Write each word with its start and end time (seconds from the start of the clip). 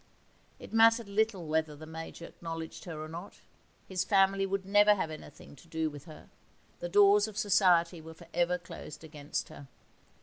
It 0.57 0.73
mattered 0.73 1.07
little 1.07 1.45
whether 1.45 1.75
the 1.75 1.85
Major 1.85 2.25
acknowledged 2.25 2.85
her 2.85 3.03
or 3.03 3.07
not, 3.07 3.39
his 3.87 4.03
family 4.03 4.47
would 4.47 4.65
never 4.65 4.95
have 4.95 5.11
anything 5.11 5.55
to 5.55 5.67
do 5.67 5.91
with 5.91 6.05
her; 6.05 6.27
the 6.79 6.89
doors 6.89 7.27
of 7.27 7.37
Society 7.37 8.01
were 8.01 8.15
for 8.15 8.25
ever 8.33 8.57
closed 8.57 9.03
against 9.03 9.49
her. 9.49 9.67